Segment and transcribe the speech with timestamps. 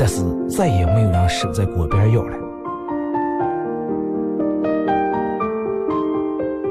[0.00, 2.34] 但是再也没有人守在锅边咬了。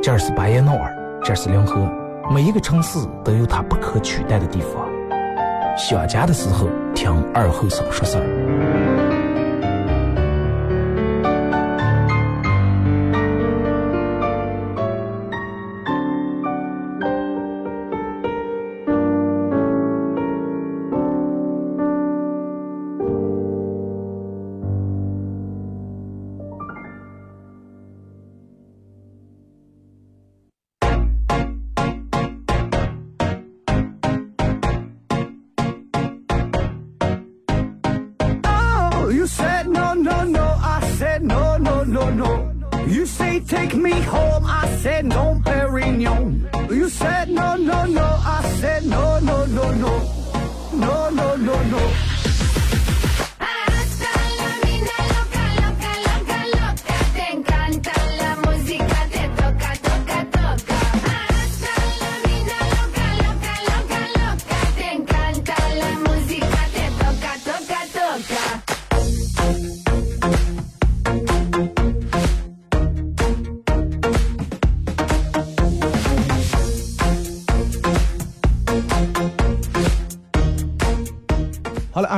[0.02, 0.96] 这儿是巴彦淖尔。
[1.24, 1.88] 这是临河，
[2.34, 4.90] 每一个城市都有它不可取代的地方。
[5.78, 8.39] 想家的时候，听二后生说事儿。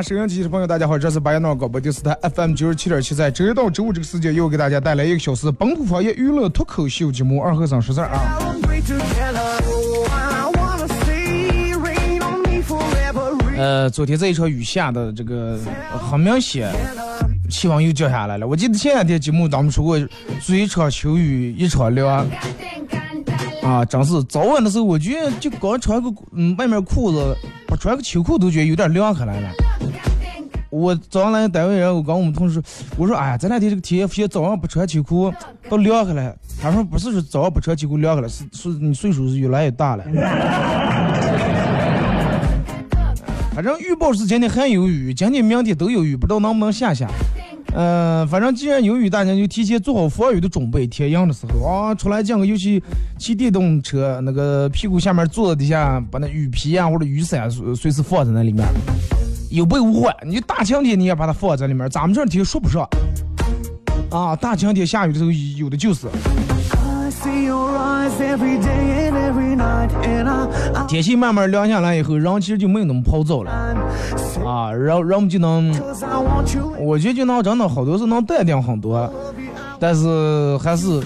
[0.01, 8.39] 收音机的朋友，大家好，这是巴彦淖尔广播电视台 FM 九十七点七，在周一到周五这个时间又给大家带来一个小时本土方言娱乐脱口秀节目《二和尚说事儿》啊。
[13.57, 15.59] 呃，昨天这一场雨下的这个
[16.09, 16.73] 很明显，
[17.47, 18.47] 气温又降下来了。
[18.47, 19.99] 我记得前两天节目咱们说过，
[20.47, 22.25] 一场秋雨一场凉。
[23.61, 29.49] 啊，真是早晚的时候，我觉得就刚穿个嗯外面裤子，不穿个秋裤都觉得有点凉快来了。
[30.71, 32.59] 我早上来单位，然后我跟我们同事
[32.97, 35.31] 我说，哎呀，这两天这个天，现早上不穿秋裤
[35.69, 36.35] 都凉快了。
[36.61, 40.03] 他说不是说早上不穿秋裤凉快了，是是你岁数是越来越大了。
[43.53, 47.05] 反正预报是今天还有雨，今天明天都有雨，不知道能不能下下。
[47.73, 50.87] 嗯，反正既然有雨，大家就提前做好防雨的准备。
[50.87, 52.81] 天阴的时候啊，出来见个，尤其
[53.17, 58.65] 骑电动车，那个屁股下面坐底下，把那雨披啊或者雨伞随随时放在那里面，
[59.51, 60.15] 有备无患。
[60.25, 62.87] 你大晴天你也把它放在里面，咱们这天说不上
[64.09, 66.07] 啊，大晴天下雨的时候有的就是。
[70.87, 73.51] 天气慢慢凉下来以后，人其实就没有那么暴躁了
[74.45, 75.71] 啊，然后人们就能，
[76.79, 79.11] 我觉得就能真的好多是能淡定很多，
[79.79, 81.01] 但是还是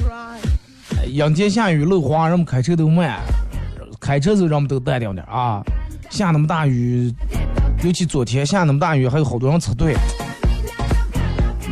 [1.08, 3.20] 阴天下雨路滑，人们开车都慢，
[4.00, 5.62] 开车时候人们都淡定点啊。
[6.10, 7.14] 下那么大雨，
[7.86, 9.96] 尤其昨天下那么大雨，还有好多人插队，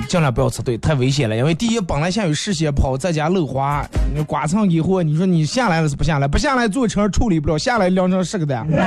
[0.07, 1.35] 尽量不要插队，太危险了。
[1.35, 3.83] 因为第一，本来下雨湿鞋跑，再加路滑，
[4.13, 6.27] 你刮蹭以后，你说你下来了是不下来？
[6.27, 8.67] 不下来坐车处理不了，下来两张是个蛋。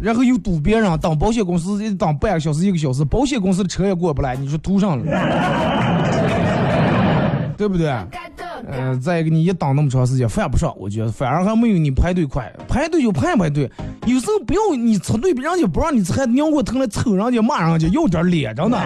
[0.00, 5.04] 然后又堵别人，等保险公司等半个小时一个小时，保险公司的车也过不来，你说堵上了，
[7.56, 7.92] 对不对？
[8.70, 13.70] 嗯，再一个你一等那么长时间，犯不上，我觉得反而还没有你排队快，排队就排排队，
[14.06, 18.78] 有时候不要你插队，别人家不让你插，扭过头来抽人家骂人家，有点脸， 真的。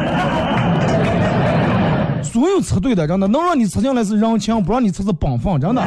[2.22, 5.82] 所有插队的，真的能让你插进来是人情，不让你插是本分，真的。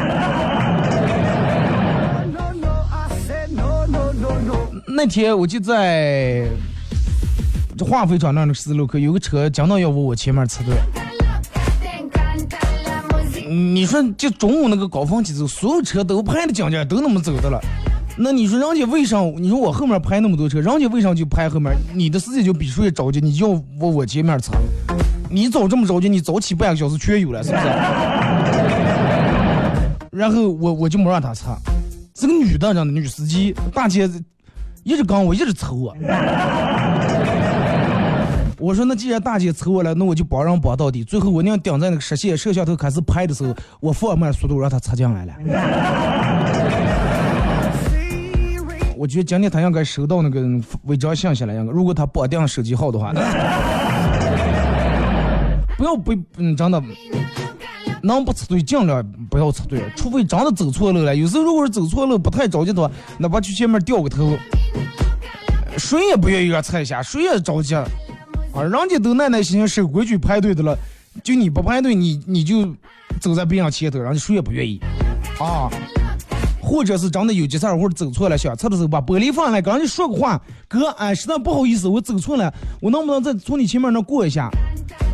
[4.95, 6.47] 那天我就在
[7.77, 10.74] 这化肥厂那个十字路口，有个车讲到要往我前面插队。
[13.53, 17.59] 你说就中午那个高峰期走，所有车都排的紧紧，都那么走的了。
[18.17, 19.19] 那你说人家为啥？
[19.38, 21.75] 你说我后面排那么多车，人家为啥就排后面？
[21.94, 24.53] 你的司机就比谁着急，你就要往我前面插。
[25.29, 27.63] 你早这么着急，你早起半个小时全有了，是不是？
[30.11, 31.57] 然后我我就没让他插，
[32.15, 34.09] 是个女的，让女司机大姐。
[34.85, 35.95] 一直跟我，一直抽我。
[38.63, 41.04] 我说那既然大姐抽我了，那我就帮人帮到底。
[41.04, 45.33] 最后我娘顶在那个实线摄像头开始拍的时候，我放慢速度让她插进来了。
[48.95, 50.42] 我觉得今天他应该收到那个
[50.83, 51.74] 违章信息了，应该。
[51.74, 53.12] 如果他绑定手机号的话，
[55.77, 56.81] 不要不嗯，真的。
[58.01, 61.13] 能不插队尽量不要插队，除非真的走错路了。
[61.13, 64.38] 有时候如果是走错路不太着急的话，哪怕去前面掉个头，
[65.77, 67.75] 谁也不愿意让踩下，谁也着急
[68.53, 68.63] 啊。
[68.63, 70.77] 人家都耐耐心心守规矩排队的了，
[71.23, 72.65] 就你不排队，你你就
[73.19, 74.79] 走在别人前头，人家谁也不愿意
[75.39, 75.69] 啊。
[76.61, 84.50] 或者是真的有急事儿或者走错了，想插的时候把玻璃放下来，跟人家说个话，哥，哎，实在不好意思，我走错了，我能不能再从你前面那过一下？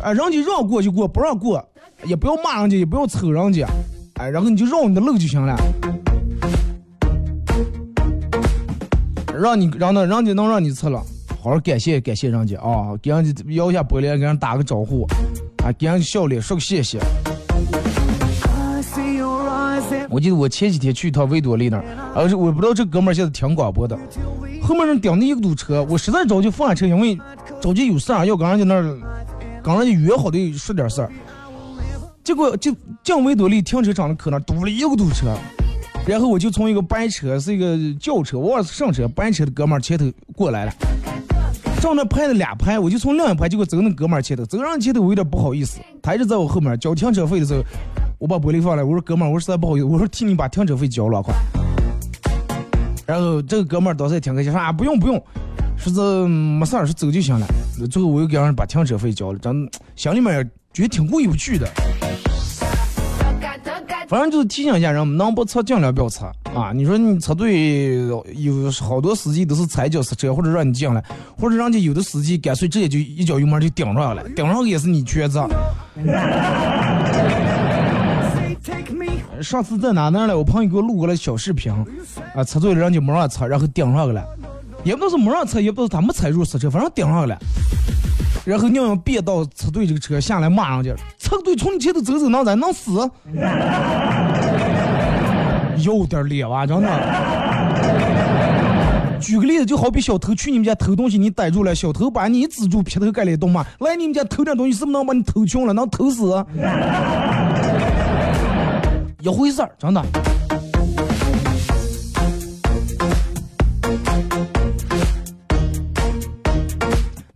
[0.02, 1.62] 啊，人家让过就过，不让过。
[2.04, 3.68] 也不要骂人家，也不要抽人家，
[4.14, 5.54] 哎，然后你就绕你的路就行了。
[9.38, 11.02] 让你让那人家能让你吃了，
[11.42, 15.06] 好好感谢感谢人家啊，给人家摇一下玻璃，给人打个招呼，
[15.64, 17.00] 啊，给人笑脸说个谢谢。
[20.10, 21.84] 我记得我前几天去一趟维多利那儿，
[22.14, 23.98] 而且我不知道这哥们儿现在听广播的，
[24.60, 27.18] 后面人顶着一个堵车，我实在着急放下车，因为
[27.58, 28.82] 着急有事儿要跟人家那儿
[29.62, 31.10] 跟人家约好的说点事儿。
[32.22, 32.70] 结果就
[33.02, 35.34] 进维多利停车场的口那堵了一个堵车，
[36.10, 40.04] 然后我就从一个班车是一个轿车，我上车，班车的哥们儿前头
[40.34, 40.72] 过来了，
[41.80, 47.62] 正那拍了俩拍，我就从另一排结果走那哥们儿前头，走上前头我有点不好意思，他一直在我后面交停车费的时候，
[48.18, 51.32] 我把玻璃放了，我说哥们儿，我实在不好意思，我说替你把停车费交了快。
[53.06, 55.22] 然后这个哥们儿当时也挺开心，说啊不用不用，
[55.76, 57.46] 说是没事儿，说走就行了。
[57.88, 61.68] 最后我又给人把停车费交了，真心里面觉得挺过意不去的。
[64.10, 66.72] 反正就是提醒一下人，能不测尽量不要测啊！
[66.74, 67.98] 你说你车队
[68.34, 71.00] 有好多司机都是踩脚刹车，或者让你进来，
[71.38, 75.46] 或者人家有的司机干脆直接就一脚油门就顶上了，顶上也是你全责。
[79.40, 80.36] 上次在哪那了？
[80.36, 81.72] 我朋友给我录过来小视频，
[82.34, 84.24] 啊，车队的人就没让测，然后顶上去了，
[84.82, 87.38] 也不是没让测，也不知道他没踩住刹车，反正顶上去了。
[88.44, 93.10] 然后娘要别到车队这个车下来骂人家，车队从你前头走走能咋能死？
[95.84, 96.88] 有点脸吧，真的。
[99.20, 106.44] 举个例子，就好比小偷去你们家偷东西，你逮住了，小偷把你资住，劈头盖脸动骂，来你们家偷点东西，是不是能把你偷穷了，能偷死？
[109.20, 110.02] 一回事儿，真的。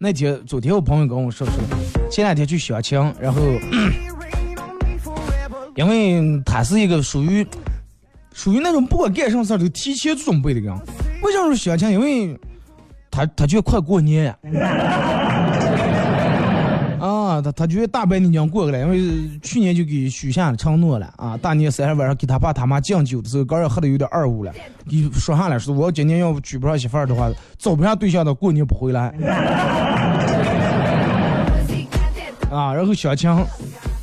[0.05, 1.55] 那天，昨天我朋友跟我说说，
[2.11, 3.41] 前两天去相亲，然后，
[5.77, 7.47] 因为他是一个属于，
[8.35, 10.71] 属于那种不管干什么事儿都提前准备的人。
[11.23, 11.91] 为什么说相亲？
[11.91, 12.39] 因为，
[13.11, 14.31] 他他觉得快过年。
[14.31, 14.37] 啊，
[17.41, 24.53] 他他觉得大白你娘过去了，因为去年就给许下承诺了啊，大年三十晚上给他爸他妈敬酒的时候，刚要喝的有点二五了，
[24.85, 29.15] 你说下来说，我今年要娶不上媳妇儿的话，找不上对象的过年不回来。
[32.51, 33.47] 啊，然后小强，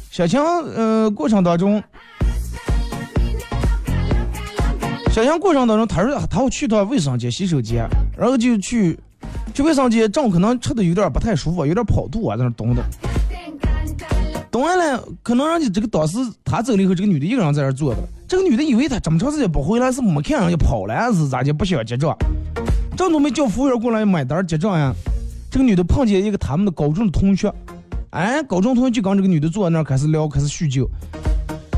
[0.10, 0.44] 小强，
[0.76, 1.84] 呃，过程当中，
[5.12, 9.00] 小强过程当中，他说他要去趟卫生间、洗手间，然后就去。
[9.54, 12.82] 去卫生间，正可能吃的有点不太舒服，有点跑肚啊，在那动的。
[14.52, 18.02] 动完了，可能人家这个当时他走了以后，这个女的一个人在那坐着。
[18.28, 21.54] 这个女的以为他这么长时间不回来，是没看人家跑了，还是咋的？
[21.54, 22.14] 不想结账，
[22.98, 24.94] 正准备叫服务员过来买单结账呀。
[25.50, 27.54] 这个女的碰见一个他们的高中的同学，
[28.10, 30.86] 哎，高中同学就跟这个女的坐在那儿开始聊，开始叙旧。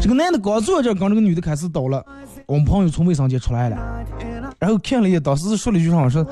[0.01, 2.03] 这个男的刚坐这儿，跟这个女的开始叨了。
[2.45, 3.77] 我们朋友从卫生间出来了，
[4.59, 6.25] 然后看了一眼，当时说了一句话，说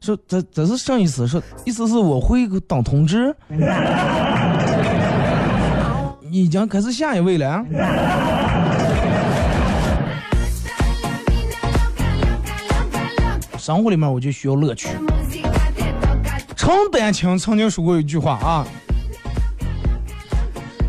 [0.00, 1.26] 说这这是啥意思？
[1.26, 3.34] 说意思是我会当同志？
[6.30, 7.64] 已经开始下一位了。
[13.58, 14.88] 生活里面我就需要乐趣。
[16.54, 18.66] 陈丹青曾经说过一句话啊，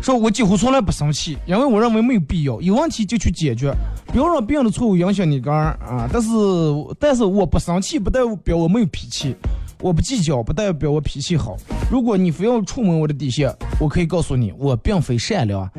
[0.02, 3.72] 说我几乎从来不生气，因为我认为没有必要，有问题就去解决，
[4.06, 6.08] 不要让别人的错误影响你个人啊。
[6.12, 6.28] 但是，
[6.98, 9.36] 但是我不生气不代表我没有脾气，
[9.80, 11.56] 我不计较不代表我脾气好。
[11.90, 15.68] 如果你非要触摸我的底线，我可以告诉你，我并非善良。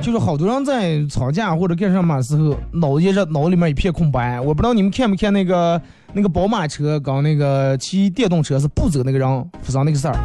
[0.00, 4.40] 就是好多人在吵架或者干什么时候，脑子也是，脑里面一片空白。
[4.40, 5.80] 我不知道你们看没看那个
[6.12, 10.16] 那个宝马车跟那个骑电动车是不走那个人发生那个事儿，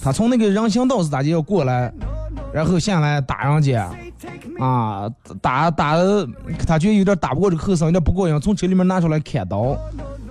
[0.00, 1.92] 他从那个人行道是咋就要过来，
[2.50, 3.90] 然后下来打人家，
[4.58, 5.06] 啊
[5.42, 5.96] 打打
[6.66, 9.76] 他觉得有点打不过这个后生，有点不过瘾，从车里面拿出来砍刀，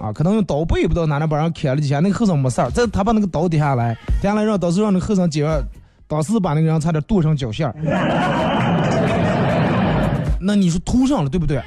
[0.03, 5.47] 啊可能用刀背不知道哪能把人砍了几下，那个后生没事儿，再他把那个刀跌下来，跌下来让当时让那个后生接，
[6.07, 7.73] 当时把那个人差点剁成脚馅儿。
[10.41, 11.61] 那你说图上了对不对？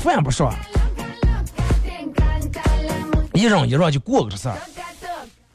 [0.00, 0.54] 犯不上，
[3.34, 4.54] 一嚷一让就过个事儿。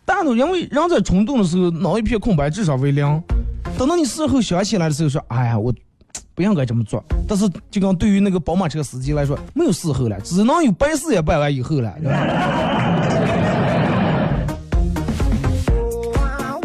[0.04, 3.24] 大脑因为人在冲动的时候脑一片空白，智商为零。
[3.78, 5.74] 等到你事后想起来的时候，说：“哎呀，我
[6.34, 11.94] 不应该这么做。”但是就刚对于那个宝马车司机来说，没有事后了，只能有办事也办完以后了。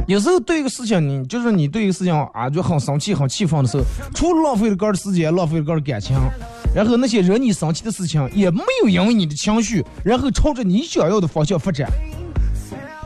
[0.06, 6.16] 有时候对一个事情，你就是你对一个事情啊，就很生气、很气愤的时候，除了浪费了个人的时间，浪费了个人的感情，
[6.74, 11.88] 然后那些惹你生气的事情，也没有因为你的情绪，然后朝着你想要的方向发展，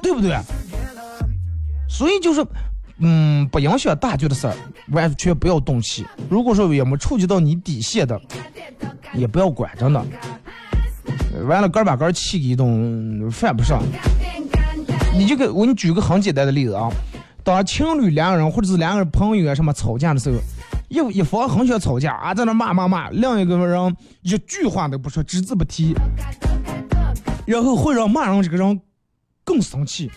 [0.00, 0.34] 对不对？
[1.86, 2.42] 所以就是，
[2.98, 4.54] 嗯，不影响大局的事儿，
[4.88, 6.06] 完全不要动气。
[6.28, 8.20] 如果说也没触及到你底线的，
[9.14, 10.04] 也不要管，真的。
[11.46, 13.82] 完了，个把个气一顿，犯不上。
[15.16, 16.88] 你就给我给你举个很简单的例子啊，
[17.42, 20.38] 当情侣两个人或者是两个人朋友啊什么吵架的时候，
[20.88, 25.94] 一一方很想吵架啊，在那骂骂骂，另一个人一句话都不说，只字不提，
[27.46, 28.80] 然后会让骂人这个人
[29.44, 30.10] 更生气，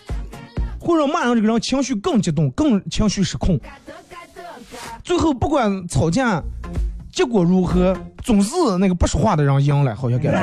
[0.88, 3.60] 会让骂人这个人情绪更激动，更情绪失控，
[5.04, 6.42] 最后不管吵架
[7.12, 10.38] 结果如何，总是那个不说话的人赢了，好像感觉。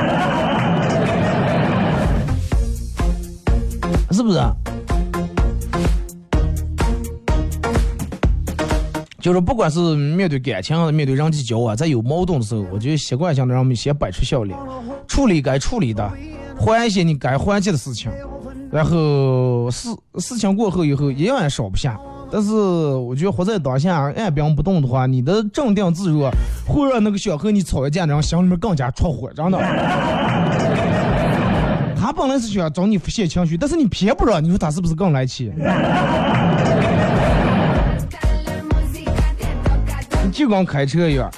[4.14, 4.40] 是不是？
[9.20, 14.56] 就是不管是面对感情，面对人际交往，在有矛盾的时候，我觉得习惯性的让我们先摆出笑脸，
[15.08, 16.08] 处理该处理的，
[16.56, 18.12] 缓一些你该缓解的事情，
[18.75, 21.98] 然后事事情过后以后，一样也少不下。
[22.29, 26.29] 但是我觉得活在当下，按兵不动的话，你的镇定自若，
[26.67, 29.58] 会让那个想和你吵一架的人心里面更加出火，真的。
[31.96, 35.53] 他本来是想找你发泄情绪，但是你偏不让，你说他是不是更来气？
[40.25, 41.32] 你就跟开车一样，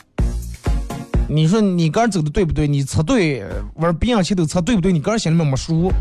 [1.30, 2.68] 你说你个人走的对不对？
[2.68, 3.44] 你车对，
[3.76, 4.94] 玩别人前头车对不对？
[4.94, 5.92] 你个人心里面没数，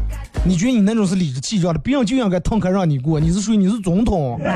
[0.44, 4.38] 你觉得你那种是理直气壮的，别人就应该腾开让你过，你是属于你是总统，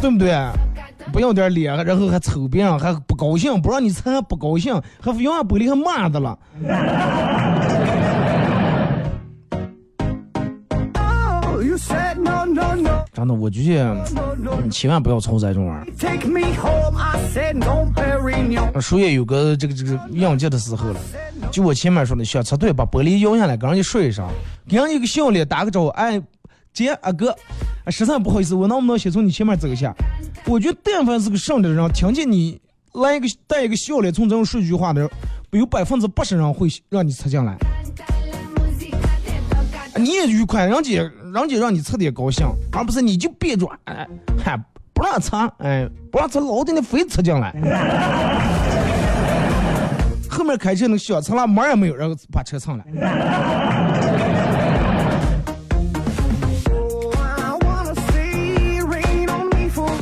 [0.00, 0.32] 对不对？
[1.12, 6.38] 不要点脸，然后还抽别人，还不高兴，不让你踩还不高兴，还永远玻璃还骂的了。
[13.12, 14.04] 真的，我觉得
[14.62, 15.90] 你千万不要操这种玩意
[18.56, 18.80] 儿。
[18.80, 21.00] 树叶有个这个这个应接的时候了，
[21.50, 24.28] 就我前面说的，小车队把玻璃摇下来，跟人家说一声，
[24.68, 26.22] 给人一个笑脸，打个招呼，哎，
[26.72, 27.36] 姐阿哥，
[27.88, 29.92] 实在不好意思，我能不能先从你前面走一下？
[30.46, 32.60] 我觉得但凡是个上的人，听见你
[32.94, 35.10] 来一个带一个笑脸，从这种说句话的人，
[35.50, 37.56] 有百分之八十人会让你插进来。
[39.96, 44.06] 你也愉快，人家人家让你吃的也高兴，而不是你就别转，哎
[44.42, 44.56] 还
[44.92, 47.54] 不让吃，哎，不让吃，老的你非吃进来。
[50.28, 52.84] 后面开车那小车了，门也没有，然后把车蹭了。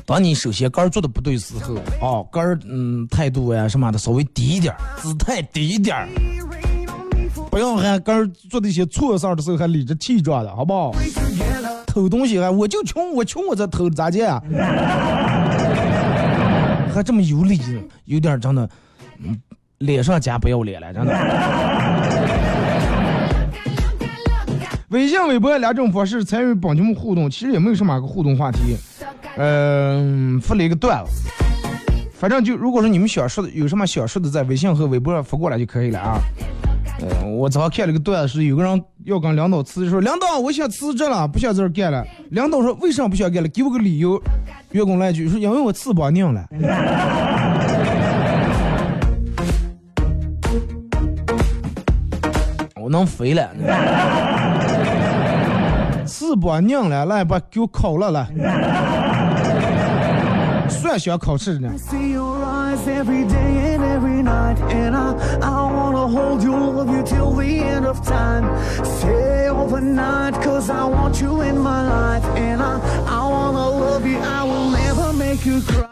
[0.07, 6.09] 当你首先杆做的不对时候，啊，杆嗯态度呀什么的稍微低一点，姿态低一点。
[7.59, 10.95] 不要还跟做那些错事儿的时候还理直气壮的，好不好？
[11.89, 14.29] 偷东西还我就穷，我穷我才偷咋介？
[16.95, 17.61] 还这么有理，
[18.05, 18.71] 有点真的，
[19.79, 21.13] 脸上加不要脸了，真的。
[24.91, 28.77] 微信、微博两种方式参与帮节目互动，其实也没有什么个互动话题。
[29.37, 31.29] 嗯，发了一个段子，
[32.15, 36.21] 反正就如果说你们想说的有什么想说的，在微信和微博上发过来就可以了啊。
[37.25, 42.05] 我早上看了个段子，有个人要跟领导辞职，说领导我想辞职了，不想在这干了。
[42.31, 43.49] 领导说为啥不想干了？
[43.49, 44.21] 给我个理由。
[44.73, 46.47] 员工来一句说因为我翅膀拧了。
[52.81, 53.49] 我能飞了。
[56.07, 58.27] 翅膀拧了，来把给我烤了来。
[60.69, 61.71] 算想考试呢。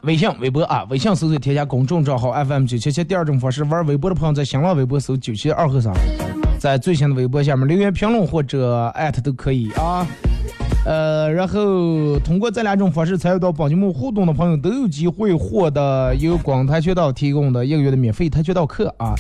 [0.02, 3.02] 微信、微博啊，微信搜索添加公众账号 FM 九七七。
[3.02, 5.92] 第二种方式，玩微博的朋友在新浪微博搜九七二和尚，
[6.58, 10.06] 在最新的微博下面留言评论或者艾特都可以啊。
[10.86, 19.12] 呃，然后通过这两种方式参与到帮节目互动的朋友都有机会获得由广跆拳道提供的一个月的免费跆拳道课啊。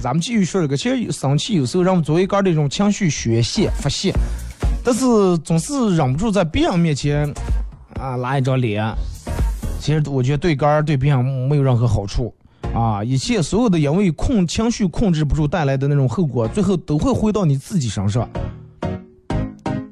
[0.00, 4.10] 咱们继续说这个，其实生气有时候让我们作为一个这种情绪宣泄发泄，
[4.82, 7.30] 但是总是忍不住在别人面前
[8.00, 8.82] 啊拉一张脸。
[9.78, 12.32] 其实我觉得对杆儿对别人没有任何好处
[12.74, 18.26] 啊，一切所有的因为控情绪控制不住带来的那种后果，最后都会回到你自己身上。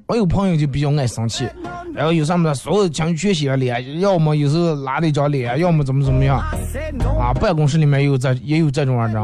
[0.09, 1.49] 我有朋友就比较爱生气，
[1.93, 6.39] 然后有什么所有情绪全写脸，要么有时候拉的一张脸，要么怎么怎么样，
[7.19, 9.15] 啊，办公室里面有这也有这种人，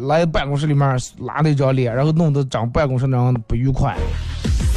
[0.00, 3.96] 来办公室里面拉的一张脸，然后弄得整办公室那样不愉快，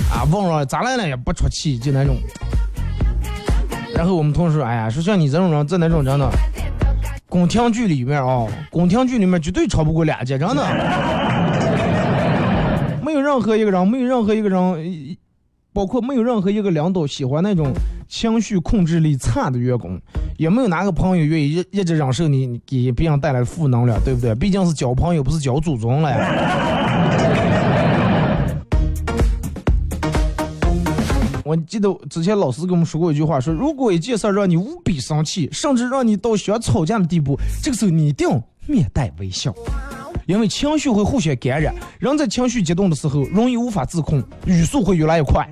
[0.10, 2.16] 啊，问了咋来了也不出气，就那种。
[3.94, 6.32] 然后我们同事说，哎呀，说像你这种人，在那种真的
[7.28, 10.63] 宫廷剧里面啊，宫廷剧里面绝对超不过两集，真的，
[13.04, 15.18] 没有任何一个人，没有任何一个人。
[15.71, 17.71] 包括没有任何一个领导喜欢那种
[18.08, 19.99] 情绪控制力差的员工，
[20.38, 24.34] 也没有哪个朋友愿意一一直忍受你给别人带来负能量，对不对？
[24.36, 26.17] 毕竟是交朋友，不是交祖宗了呀。
[31.45, 38.27] 我记得之前老师跟我们说过一句话，说如果一件事让你无比生气，甚至让你到想吵架的地步，这个时候你一定
[38.67, 39.53] 面带微笑。
[40.30, 45.44] 因为情绪会互相感染，人在情绪激动的时候容易无法自控，语速会越来越快，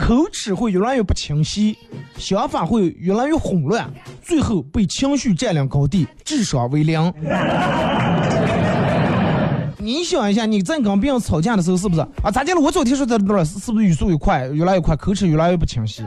[0.00, 1.76] 口齿会越来越不清晰，
[2.16, 3.86] 想法会越来越混乱，
[4.22, 7.12] 最后被情绪占领高地，智商为零。
[9.76, 12.30] 你想一下，你在跟别人吵架的时候是不是啊？
[12.32, 12.60] 咋的了？
[12.62, 16.02] 我昨天说的多了，是不是语速越快，越来越快，口齿越来越不清晰？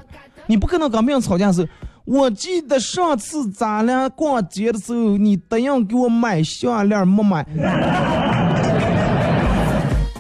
[0.47, 1.67] 你不可能跟别人吵架的时候。
[2.05, 7.43] 我记得上次咱俩逛街的时候，你答应给我买项链，没买，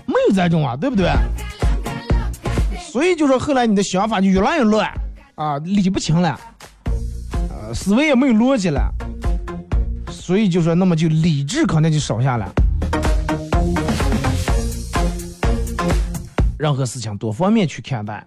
[0.07, 1.11] 没有这种啊，对不对？
[2.79, 4.89] 所以就说后来你的想法就越来越乱
[5.35, 6.39] 啊，理不清了，
[7.51, 8.91] 呃，思维也没有逻辑了，
[10.09, 12.47] 所以就说那么就理智可能就少下来，
[16.57, 18.25] 任何事情多方面去看待。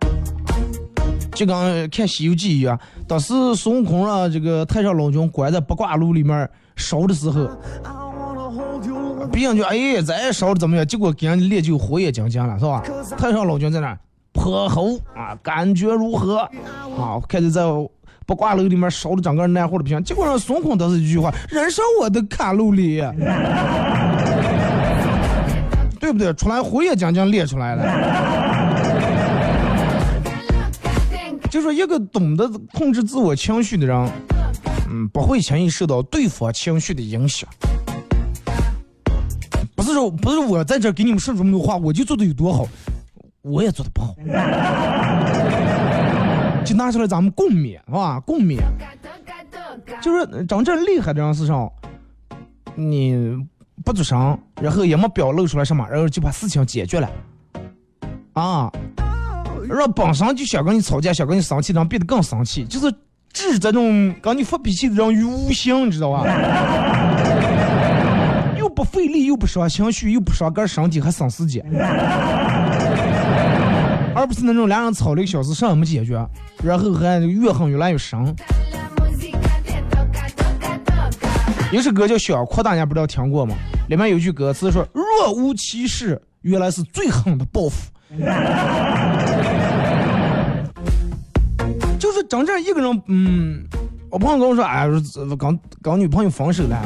[1.39, 1.57] 就跟
[1.89, 7.49] 看《西游记》一样，当时孙悟空让这个太上老君关在八卦炉里面烧的时候，
[9.31, 10.85] 别人就哎咱，烧的怎么样？
[10.85, 12.83] 结果给人家练就火眼金睛了，是吧？
[13.17, 13.97] 太上老君在那
[14.33, 16.39] 泼猴啊，感觉如何？
[16.99, 17.63] 啊，开始在
[18.27, 20.03] 八卦炉里面烧的整个难活的不行。
[20.03, 22.97] 结果让孙悟空得是一句话：燃烧我的卡路里，
[26.01, 26.35] 对不对？
[26.35, 28.48] 出来火眼金睛练出来了。
[31.59, 34.13] 就说一个懂得控制自我情绪的人，
[34.89, 37.51] 嗯，不会轻易受到对方情绪的影响。
[39.75, 42.65] 不是说不是我在这给你们说这么多话，我就做的有多好，
[43.43, 44.15] 我也做的不好。
[46.65, 48.21] 就拿出来咱们共勉，是吧？
[48.21, 48.59] 共勉。
[50.01, 51.69] 就是真正厉害的人是上？
[52.77, 53.37] 你
[53.85, 57.11] 不做声，然后也没表露出来什么，然后就把事情解决了。
[58.35, 58.71] 啊。
[59.77, 62.91] 让本身就想跟你吵架、想跟你生气的人变得更生气，就是
[63.33, 66.25] 置这种跟你发脾气的人于无形，你知道吧？
[68.59, 71.65] 又不费力，又不伤情绪，又不伤个身体，还省时间，
[74.15, 76.25] 而不是那种两人吵了一个小时，啥也没解决，
[76.63, 78.35] 然后还越恨越来越深。
[81.71, 83.55] 有首歌叫《小哭》，大家不知道听过吗？
[83.89, 87.91] 里面有句歌词说：“若无其事，原来是最狠的报复。”
[92.29, 93.65] 真正一个人，嗯，
[94.11, 94.87] 我朋友跟我说，哎，
[95.39, 96.79] 刚刚女朋友分手了，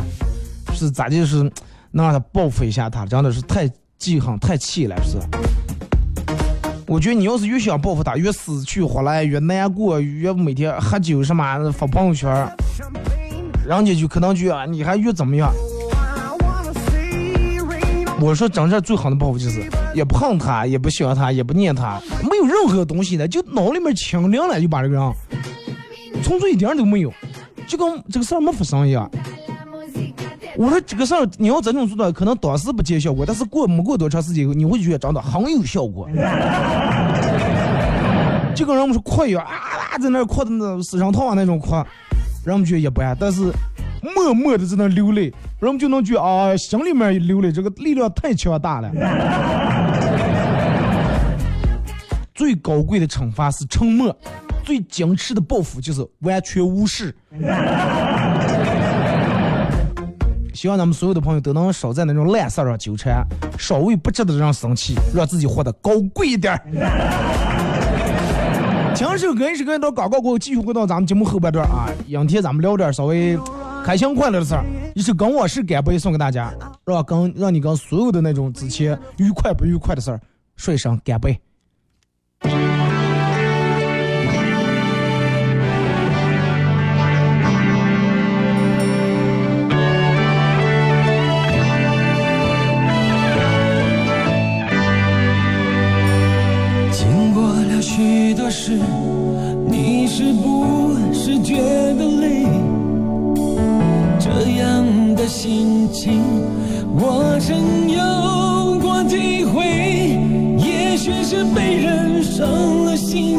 [0.73, 1.27] 是咋的？
[1.27, 1.43] 是
[1.91, 5.19] 能让他报复一下他，真的是太记恨太气了，是。
[6.87, 12.31] 我觉得你要是越想报复他，越死去活来，越难过，越每天喝酒什么发朋友圈，
[13.67, 15.53] 人家就可能觉得你还越怎么样。
[18.21, 25.13] 我说真正最好的报复就是，也不恨他，也不想他，也不念他，没有任何东西的，就脑里面清凉了，就把这个人，
[26.23, 27.13] 从此一点都没有，
[27.67, 29.11] 就跟这个事儿没发生一样。
[30.57, 36.09] 我说这个事儿你要这种做的，可能当时不见效果，但是过没过多长时间，你会觉得真的很有效果。
[38.55, 41.75] 就跟人们说哭一样啊，在那哭的那死人套啊那种哭，
[42.45, 43.51] 人们觉得一般，但是
[44.15, 48.91] 默默的在那流泪，人们就能觉得啊，心里面流泪，这个力量太强大了。
[52.35, 54.15] 最高贵的惩罚是沉默，
[54.63, 57.15] 最矜持的报复就是完全无视。
[60.55, 63.27] 希望咱们所有的朋友都能少在那种烂事儿上纠缠，
[63.59, 66.61] 少为不值得人生气，让自己活得高贵一点儿。
[68.95, 71.89] 听首歌，一首歌到广告过后，继续回到咱们节目后半段啊。
[72.07, 73.39] 今天咱们聊点稍微
[73.83, 74.63] 开心快乐的事儿，
[74.95, 76.53] 一首跟我是干杯送给大家，
[76.85, 80.21] 让跟让你跟所有的那种之前愉快不愉快的事儿
[80.55, 81.41] 说一声干杯。
[98.53, 98.79] 是，
[99.67, 101.57] 你是不是觉
[101.95, 102.45] 得累？
[104.21, 104.29] 这
[104.61, 106.21] 样的心情，
[106.95, 110.21] 我曾有过体会。
[110.59, 112.47] 也许是被人伤
[112.85, 113.39] 了心，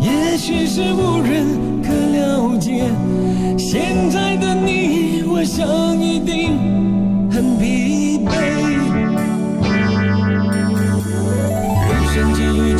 [0.00, 1.46] 也许是无人
[1.80, 2.90] 可了解。
[3.56, 6.58] 现在的你，我想一定
[7.30, 8.30] 很疲惫。
[11.86, 12.74] 人生际遇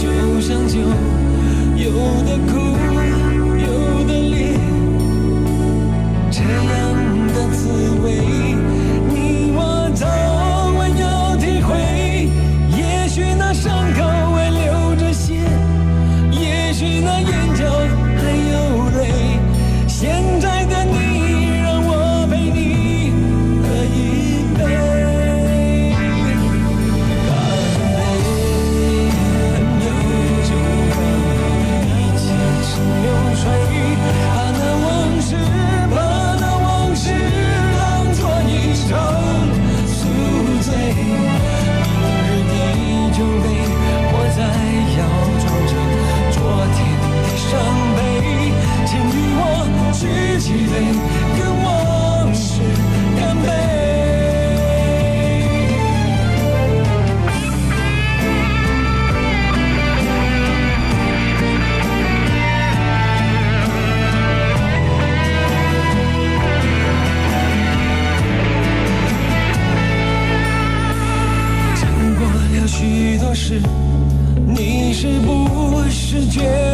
[76.27, 76.74] 觉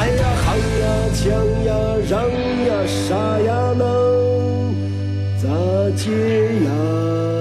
[0.00, 0.84] 哎呀喊呀
[1.14, 1.28] 抢
[1.64, 1.70] 呀
[2.08, 2.26] 让
[2.66, 3.84] 呀啥呀能
[5.36, 5.46] 咋
[5.94, 6.08] 接
[6.64, 7.39] 呀？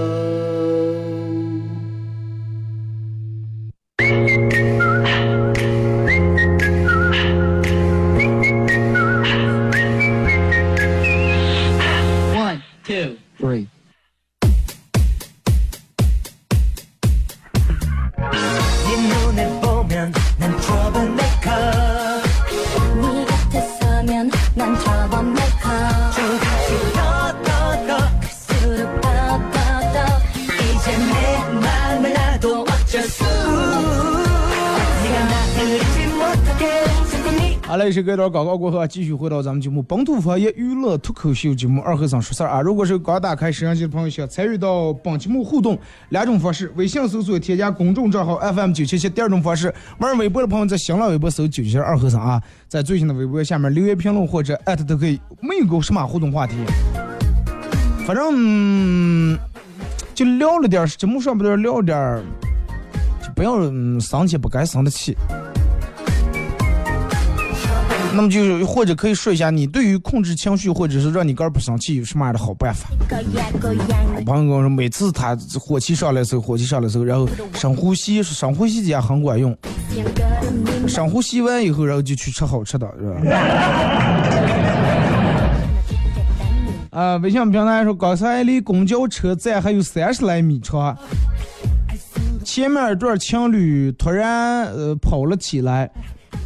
[37.89, 42.61] 好嘞，是隔段广告过后，继续回到咱们节目本土方言娱乐脱口秀节目二和尚说事儿啊！
[42.61, 45.75] 如果是刚打开摄像机的朋友，想参与到本节目互动，
[46.09, 55.19] 两种方式：微信搜索添加公众账号 FM 九七七；第二种方式，玩微博的朋友在新浪微博搜九七二和尚啊，在最新的微博下面留言评论或者艾特都可以。
[55.41, 56.53] 没有个什么互动话题，
[58.05, 59.35] 反正、
[60.13, 62.21] 就聊了点儿，节目上不聊点儿，
[63.25, 63.59] 就不要
[63.99, 65.17] 生气不该生的气。
[68.11, 72.89] 那么就是或者可以说一下，你对于控制情绪或者是让你哥不生气有什么样的好办法？
[74.15, 79.55] 我朋友跟我说，每次他火气上来的时候，火气上来的时候，然后深呼吸，深呼吸也很管用。
[80.87, 83.37] 深呼吸完以后，然后就去吃好吃的，是吧？
[86.99, 90.97] 啊，微信平台说，刚才离公交车站还有三十来米长，
[92.43, 95.89] 前面一对情侣突然呃跑了起来。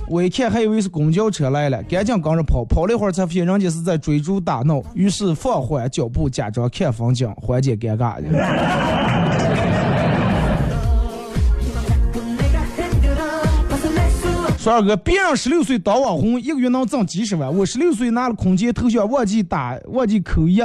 [0.10, 8.18] 我一看还以为是公交车来了，赶紧跟着跑，跑了一会儿才发现人家是在追逐打闹，于是放缓脚步，假装看风景，缓解尴尬。
[14.60, 20.62] 说二哥，别人十六岁当网红，一个月能挣几十万，我十六岁拿了空间头像，忘记打，忘记扣一，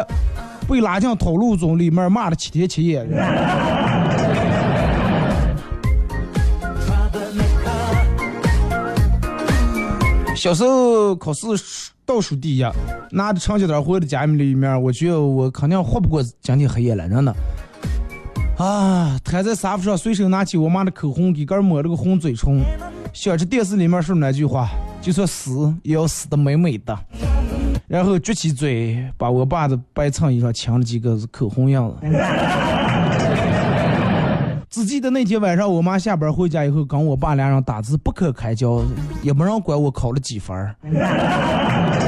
[0.68, 3.04] 被拉进讨论中，里面骂了七天七夜。
[10.38, 11.48] 小时候考试
[12.06, 12.64] 倒数第一，
[13.10, 17.34] 拿着成绩单回到家里面，我觉得我肯定活不过今天黑夜了，真的。
[18.56, 22.62] 啊，躺在沙发上，随手拿起我妈的口红，给个抹了个红嘴唇，
[23.12, 24.70] 想着电视里面说那句话，
[25.02, 26.96] 就算死也要死的美美的。
[27.88, 31.96] 然后撅起嘴，把我爸的白衬衣上亲了几个口红印子。
[34.78, 38.80] 只记得那天晚上，我妈下班回家以后，跟我爸俩人打字不可开交，
[39.22, 40.76] 也没人管我考了几分儿。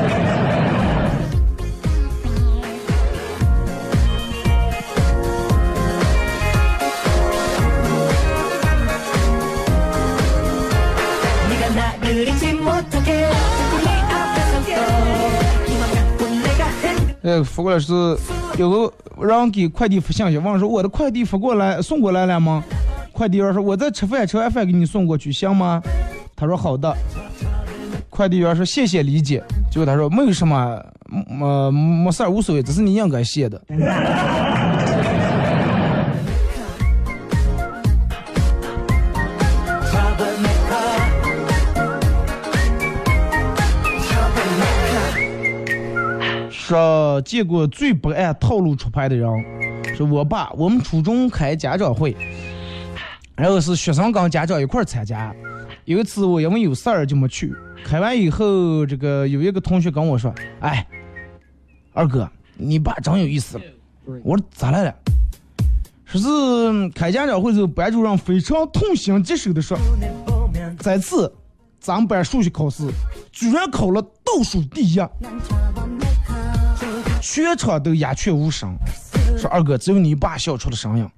[17.43, 17.93] 发过来是
[18.59, 18.93] 有个
[19.27, 22.63] 人给快递发信息，问说我的快递发过来送过来了吗？
[23.13, 25.83] 快递员说我在吃饭，吃完饭给你送过去，行吗？
[26.35, 26.97] 他说好的。
[28.09, 29.43] 快递员说谢谢理解。
[29.71, 30.83] 结果他说没有什么，
[31.29, 33.61] 没没事儿，无所谓，这是你应该谢的。
[46.71, 49.29] 说见过最不按套路出牌的人，
[49.97, 50.53] 是我爸。
[50.53, 52.17] 我们初中开家长会，
[53.35, 55.35] 然后是学生跟家长一块儿参加。
[55.85, 57.53] 有一次我因为有事儿就没去。
[57.85, 60.87] 开完以后，这个有一个同学跟我说：“哎，
[61.93, 63.61] 二哥，你爸真有意思。”
[64.23, 64.95] 我说咋来了？
[66.05, 69.77] 说是开家长会时候，班主任非常痛心疾首的说
[70.79, 71.35] ：“这次
[71.81, 72.89] 咱们班数学考试
[73.33, 75.01] 居然考了倒数第一。”
[77.33, 78.75] 全场都鸦雀无声，
[79.39, 81.09] 说二哥只有你爸笑出了声音。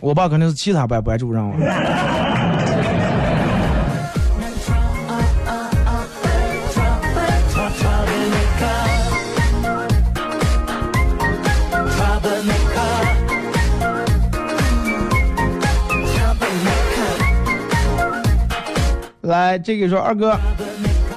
[0.00, 2.21] 我爸肯定是其他班班主任了。
[19.52, 20.34] 来，这个说二哥，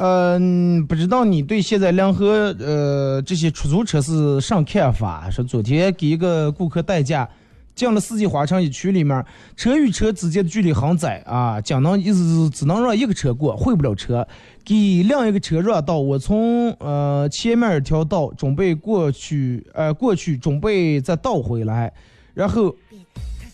[0.01, 5.29] 嗯、不知道你对现在两河呃这些出租车是上看法？
[5.29, 7.29] 说昨天给一个顾客代驾，
[7.75, 14.27] 进了四季花城一区里面，车与车之间的距离很窄啊，讲能意思是只能让一个车过，会不了车，
[14.65, 15.97] 给另一个车让道。
[15.97, 21.93] 我从呃前面一条道准备过去，呃过去准备再倒回来，
[22.33, 22.75] 然后。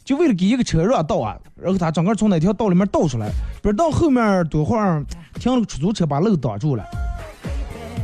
[0.03, 3.29] 就为了给一个车让道啊，然后他整个从那条道里面倒出来，
[3.61, 5.03] 不知道后面多会儿
[5.35, 6.83] 停了个出租车把路挡住了，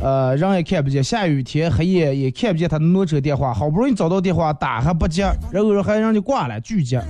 [0.00, 7.02] 呃，人也看不见，下雨天黑夜也看不见他的挪车电话，好不容易找到电话打还不接，然后还让人家挂了拒接，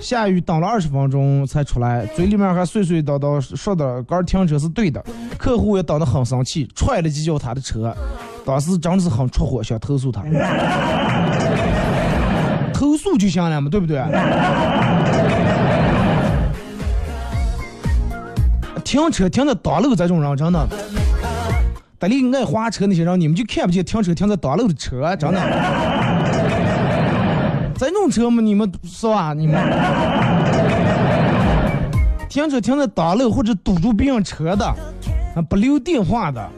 [0.00, 5.04] 下雨等了二十分钟才出来，嘴里面还碎碎叨叨说的刚停车是对的，
[5.36, 7.94] 客户也等得很生气，踹了几脚他的车，
[8.46, 10.22] 当时真的是很出火，想投诉他。
[13.02, 13.98] 投诉就行了嘛，对不对？
[18.84, 20.68] 停车停在大路这种人真的，
[21.98, 25.40] 得里爱花车那些人，你们就看不见停车停在大路的车，真的。
[27.76, 29.34] 这种车嘛，你们是吧？
[29.34, 29.56] 你们
[32.28, 34.64] 停车停在大路或者堵住别人车的，
[35.34, 36.48] 啊，不留电话的，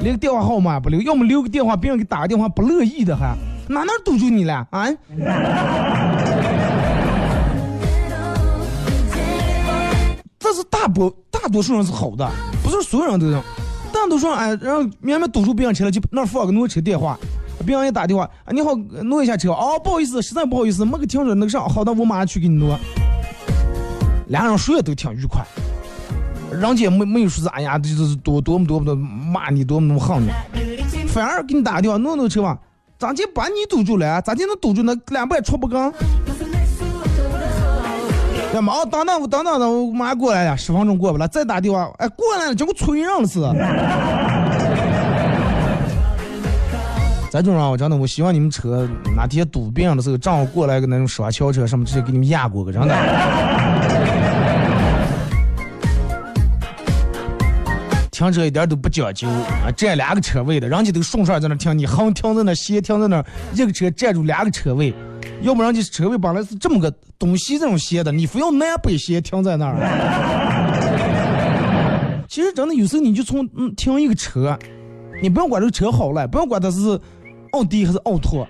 [0.00, 3.34] 连个电话号码也不留，要么留个电话，别人给打个电话不乐意的还。
[3.68, 4.88] 哪能堵住你了啊？
[10.38, 12.26] 这是大部大多数人是好的，
[12.62, 13.42] 不是所有人都这样。
[13.92, 17.18] 大多数人哎，让明明堵住别人车了，就那放个挪车电话，
[17.66, 22.78] 别人一打电话，啊你好，挪一下车哦，不好意思，实在不好意思，没个停车那个啥，好的，我马上去给你挪。
[24.28, 25.44] 俩人说的都挺愉快，
[26.50, 30.30] 人家没没有说是哎呀，就是多多么多么的骂你，多么多么恨你，
[31.08, 32.58] 反而给你打个电话，挪挪车吧。
[32.98, 34.20] 咋就把你堵住了？
[34.22, 35.92] 咋就能堵住那两百出不刚？
[38.52, 38.84] 干嘛？
[38.86, 43.54] 等等，我等等等，我马上过来了，十分钟过不了，再打电话，哎，过来了，结果催人了似的。
[47.30, 52.94] 这种人，我真的，我希望你们车哪天堵别人的时候，正好过来个那种双桥车什么，直接给你们压过个，真的。
[58.18, 64.92] 停车一点都不讲究啊，占两个车位的，人家都顺顺在那停，你横停在那，斜停在那，一个车占住两个车位，
[65.42, 69.76] 要不然就车位本来是这么个东西这种斜的，你非要南北斜停在那儿。
[72.26, 74.58] 其实真的有时候你就从嗯停一个车，
[75.22, 77.00] 你不用管这个车好赖，不用管它是
[77.52, 78.44] 奥迪还是奥拓，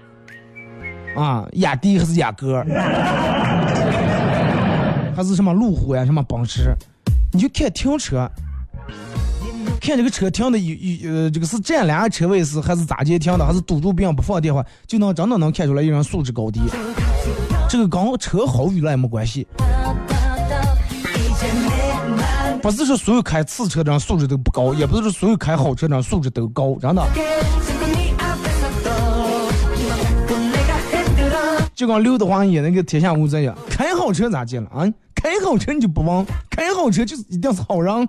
[1.14, 2.64] 啊，雅迪还是雅阁，
[5.14, 6.74] 还是什么路虎呀，什么奔驰，
[7.34, 8.26] 你就看停车。
[9.88, 16.60] 看这个车停的有有呃，这个是占两个车位是还是咋接停的，还是堵住别人不放电话，就能真的能看出来一人素质高低。
[17.70, 19.46] 这个跟车好与赖没关系，
[22.60, 27.02] 不是说所有开次车的人素质都不高，也不是说所有开好车的人素质都高，真的。
[31.74, 34.84] 就跟刘德华演那个《天下无贼》一样，开好车咋接了啊？
[35.14, 38.08] 开好车你就不忘，开好车就是一定是好人。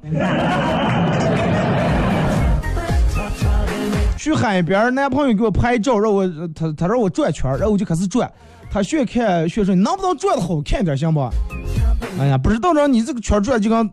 [4.19, 8.29] 去海边，男朋友给我拍照，让我他他让我转圈，然后我就开始转。
[8.69, 11.21] 他学看学说，你能不能转的好看点行不？
[12.19, 13.89] 哎呀，不知道让你这个圈转就跟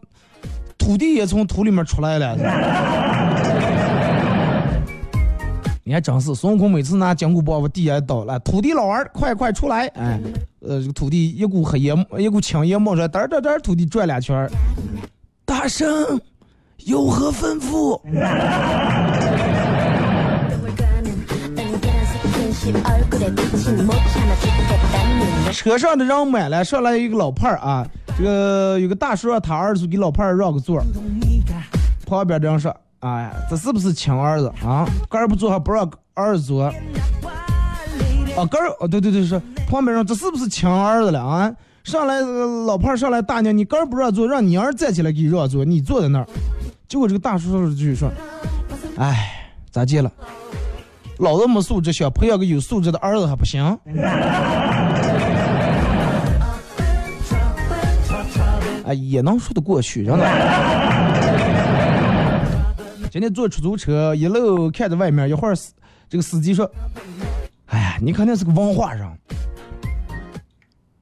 [0.76, 2.36] 土地也从土里面出来了。
[5.84, 9.86] 你还真是孙悟空每次拿金箍棒往地下倒了，土地老儿快快出来！
[9.94, 10.20] 哎，
[10.58, 14.50] 呃，这个土地一股黑烟，一股青烟冒出来，嘚嘚嘚，土地转两圈。
[15.44, 16.20] 大圣
[16.78, 18.00] 有何吩咐？
[25.52, 27.86] 车上的人满了，上来一个老伴儿啊，
[28.18, 30.80] 这个有个大叔让他儿子给老伴儿让个座，
[32.06, 34.86] 旁边的人说：“哎呀，这是不是亲儿子啊？
[35.08, 36.64] 个儿不坐还不让儿子坐？
[36.64, 36.72] 啊，
[38.50, 41.50] 个儿哦，对对对，说旁边人这是不是亲儿子了啊？
[41.84, 46.26] 上来老伴儿上来大娘，你个儿不让坐，让你儿站起来给你让座，你坐在那儿。
[46.88, 48.10] 结果这个大叔说了句说
[48.98, 50.10] ：“哎，咋接了？”
[51.18, 53.78] 老子没素质，想培养个有素质的儿子还不行？
[58.84, 60.24] 哎，也能说得过去，真的。
[63.10, 65.56] 今天坐出租车，一路看着外面，一会儿
[66.08, 66.70] 这个司机说
[67.66, 69.08] ：“哎呀，你肯定是个文化人，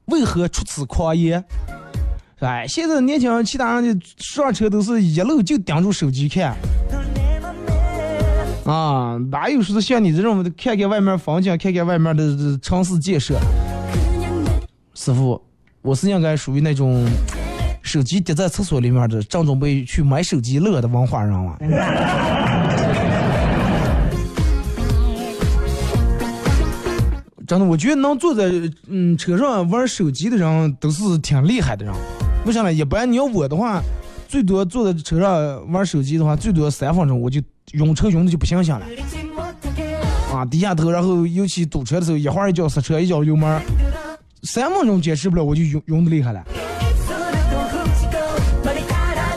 [0.06, 1.44] 为何出此狂言？”
[2.40, 6.54] 哎，现在年轻人，其他人的上车都是一路就盯住手机看。
[8.64, 13.38] 啊，哪有说是像你这种看看外面风景，看看外面的城市建设？
[14.94, 15.38] 师傅，
[15.82, 17.06] 我是应该属于那种
[17.82, 21.58] 手机跌在厕所里面的，正准备去买手机乐的文化人了。
[27.46, 28.50] 真的，我觉得能坐在
[28.88, 31.94] 嗯车上玩手机的人都是挺厉害的人。
[32.46, 32.72] 为啥呢？
[32.72, 33.82] 一般你要我的话，
[34.34, 37.40] 最多坐在车上玩手机的话，最多三分钟我就
[37.74, 38.84] 晕车晕的就不行行了。
[40.32, 43.62] 啊，低下头，然后尤其堵车的时候，一会儿一脚刹车，一脚油门，
[44.42, 46.44] 三分钟坚持不了，我就晕晕的厉害了。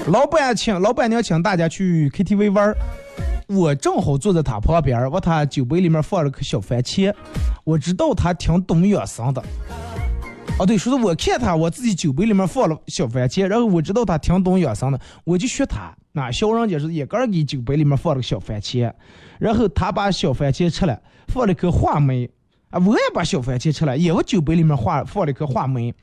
[0.07, 2.75] 老板请老板娘请大家去 KTV 玩儿，
[3.45, 7.13] 我正好坐在他旁边儿，往他酒杯里面放了颗小番茄，
[7.63, 9.43] 我知道他挺懂养生的。
[10.59, 15.95] 哦，对，说是我看他，我自己酒杯里面放了小番茄，然后我知道他挺懂养生的，我就学他。
[16.13, 18.91] 那小人家是一个人给酒杯里面放了个小番茄，
[19.37, 22.27] 然后他把小番茄吃了，放了颗话梅，
[22.71, 25.93] 啊，我也把小番茄吃了，也往酒杯里面放放了颗话梅，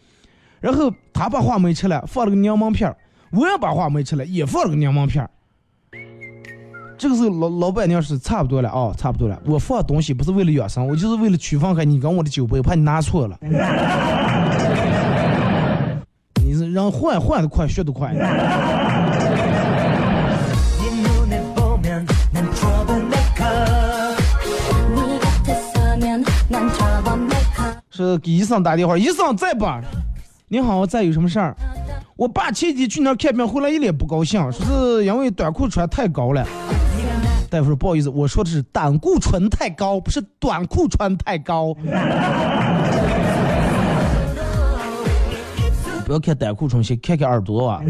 [0.60, 2.94] 然后他把话梅吃了，放了个柠檬片，
[3.32, 5.28] 我也把话梅吃了，也放了个柠檬片。
[6.96, 9.38] 这个时候老老板娘是差不多了啊、差不多了。
[9.44, 13.36] 我放东西不是为了养生，我就是为了取放开你跟我的酒杯，怕你拿错了。
[16.42, 18.14] 你是让换换的快，学的快。
[27.90, 29.66] 是给医生打电话，医生在不？
[30.48, 31.56] 你好，在有什么事儿？
[32.16, 36.46] 我爸前几天去那看病，回来一脸不高兴，说是因为短裤穿太高了。
[37.50, 41.74] 大夫说不好意思，我说的是胆固醇太高，不是短裤穿太高。
[46.06, 47.80] 不要看胆固醇，先看看耳朵啊，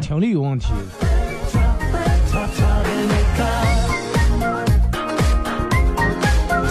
[0.00, 0.68] 听力有问题。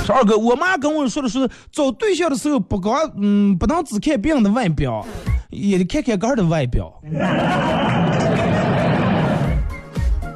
[0.03, 5.05] 说二哥，我妈跟我说的是找对象的时候不光嗯不能只看别人的外表，
[5.49, 6.93] 也得看看个人的外表。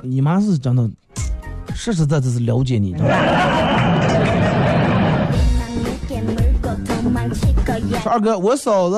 [0.02, 0.90] 你妈是真的，
[1.76, 2.96] 实实在在是了解你。
[8.02, 8.96] 说二哥，我嫂子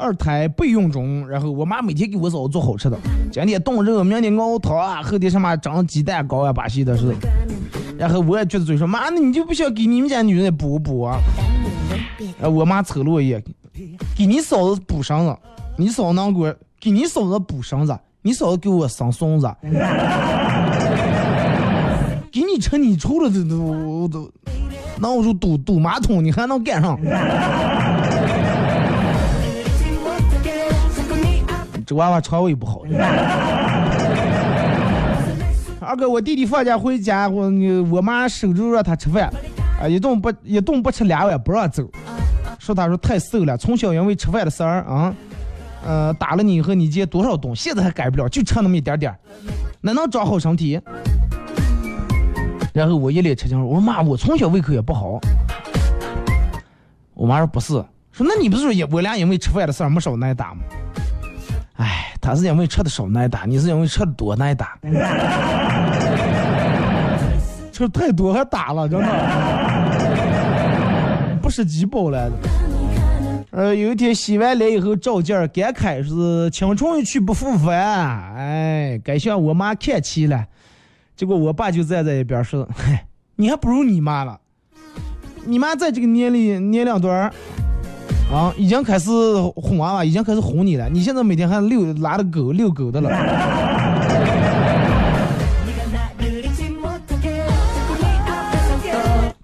[0.00, 2.96] 二胎备孕中，然后我妈每天给我嫂子做好吃的，
[3.30, 7.14] 今天冻肉，明天熬汤啊，后天什么蒸鸡蛋糕啊，把些的是。
[7.98, 11.18] 然后我也撅着嘴说，妈，那你就不想给你们家女人补补啊？
[12.40, 13.42] 啊，我妈瞅了我一眼，
[14.16, 15.36] 给你嫂子补上了，
[15.76, 19.52] 你嫂子能给我给你嫂子补上子，你嫂子给我生孙子，
[22.30, 24.30] 给你吃你臭了都都都，
[25.00, 26.96] 那我说堵堵马桶，你还能干上？
[31.84, 32.82] 这娃娃肠胃不好。
[35.88, 37.50] 二哥，我弟弟放假回家，我
[37.90, 39.32] 我妈守着让他吃饭，
[39.80, 41.82] 啊，一顿不一顿不吃两碗不让走，
[42.58, 45.14] 说他说太瘦了，从小因为吃饭的事儿啊，
[45.82, 49.18] 呃，打了你以后你姐多少顿，现在还改不了，就吃那么一点点儿，
[49.80, 50.78] 哪能长好身体？
[52.74, 55.18] 然后我一脸吃惊，我说妈，我从小胃口也不好。
[57.14, 57.72] 我妈说不是，
[58.12, 60.60] 说那你不是说也我俩因为吃饭的事儿没少挨打吗？
[61.76, 64.76] 哎，他是因为吃的少挨打，你是因为吃的多挨打。
[67.78, 69.06] 吃的太多还打了，真的，
[71.40, 72.32] 不是鸡包来的。
[73.52, 80.44] 呃，有一天洗完脸以后照镜儿，感慨是青春一去不复返，哎，该向我妈看齐了。
[81.14, 83.06] 结果我爸就站在一边说：“嗨，
[83.36, 84.40] 你还不如你妈了，
[85.44, 87.32] 你妈在这个年龄年龄段儿。”
[88.34, 89.08] 啊，已经开始
[89.54, 90.88] 哄娃娃，已经开始哄你了。
[90.88, 93.08] 你现在每天还遛拉着狗遛狗的了。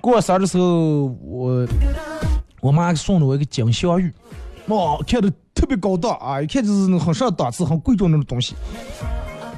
[0.05, 1.66] 过生日的时候，我
[2.61, 4.12] 我妈送了我一个金镶玉，
[4.66, 8.55] 哇，看着特别高档啊，一看就是很上档次、很贵重那种东西。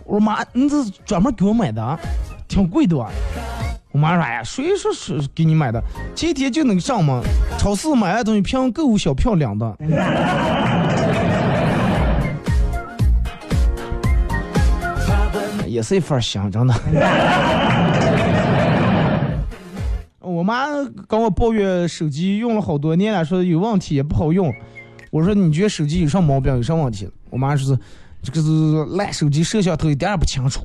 [0.04, 1.98] 我说妈，你这是专门给我买的啊，
[2.46, 3.10] 挺贵的啊。
[3.90, 5.82] 我妈说：“哎呀，谁说是给你买的？
[6.14, 7.20] 今天就能上吗，
[7.58, 9.76] 超市买的东西凭购物小票领的。
[15.66, 16.74] ”也是一份香，真的。
[20.36, 20.66] 我妈
[21.08, 24.52] 跟我抱怨手机用了好多年了，说有问题也不好用。
[25.10, 27.08] 我说你觉得手机有啥毛病，有啥问题？
[27.30, 27.80] 我妈说是
[28.22, 30.62] 这个是烂手机，摄像头一点也不清楚。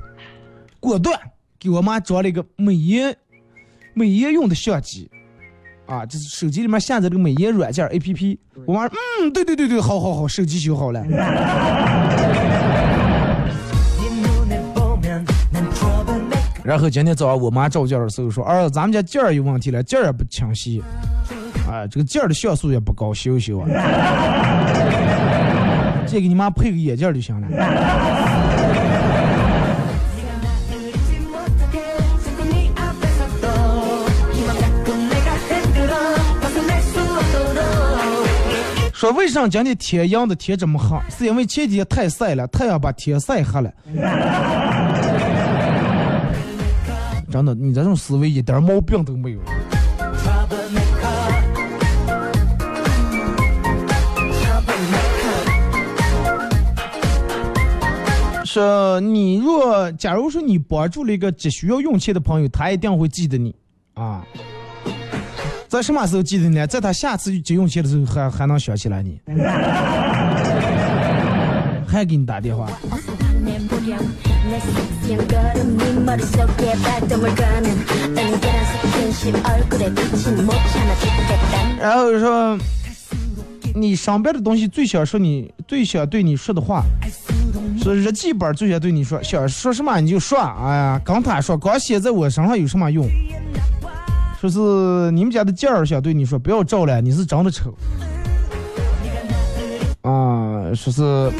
[0.78, 1.18] 果断
[1.58, 3.16] 给我妈装了一个美颜
[3.94, 5.10] 美颜用的相机，
[5.86, 8.38] 啊，就是手机里面下载这个美颜软件 A P P。
[8.66, 11.02] 我妈说嗯，对对对对，好好好，手机修好了。
[16.64, 20.82] 然后今天早上我妈照镜的时候说，儿子，咱们家镜儿有问题了，镜儿不清晰，
[21.70, 23.68] 哎，这个镜儿的像素也不高，修修啊，
[26.06, 27.48] 借给你妈配个眼镜就行了。
[38.94, 40.96] 说为什么今天天阴的天这么黑？
[41.10, 43.74] 是因为前天太晒了，太阳把天晒黑了。
[47.32, 49.40] 真的，你这种思维一点毛病都没有。
[58.44, 63.56] 说你若假如说你帮助了一个急需要用钱的朋友，他一定会记得你
[63.94, 64.22] 啊。
[65.70, 66.68] 在什么时候记得你呢？
[66.68, 69.22] 在他下次急用钱的时候还还能想起来你，
[71.88, 72.68] 还给你打电话。
[74.41, 77.65] 내 보령 내 섹시한 걸음이 머릿속에 발동을 거는
[78.17, 82.59] 은근한 스킨십 얼굴에 비친 못 참아 죽겠다 然后说，
[83.75, 86.83] 你上边的东西最想说你最想对你说的话，
[87.83, 90.39] 说日记本最想对你说，想说什么你就说。
[90.39, 93.07] 哎呀，跟他说，光写在我身上有什么用？
[94.41, 97.75] 说是你们家的劲儿想对你说，不要照了，你是真的丑。
[100.03, 101.31] 啊，说是，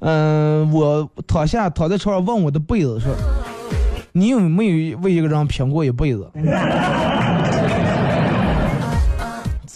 [0.00, 3.14] 嗯、我躺下躺在床上问我的被子说，
[4.12, 6.30] 你有没有为一个人拼过一辈子？